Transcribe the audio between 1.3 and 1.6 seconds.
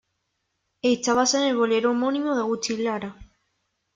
en el